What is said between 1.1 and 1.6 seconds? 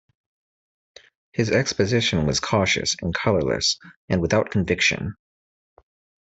His